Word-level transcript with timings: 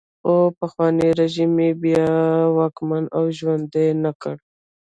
خو 0.23 0.33
پخوانی 0.59 1.09
رژیم 1.19 1.53
یې 1.63 1.69
بیا 1.83 2.09
واکمن 2.57 3.03
او 3.17 3.23
ژوندی 3.37 3.87
نه 4.03 4.11
کړ. 4.21 4.35